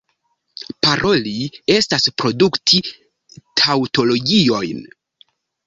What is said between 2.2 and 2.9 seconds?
produkti